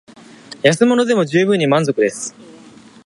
[0.63, 2.33] 安物でも充分に満足です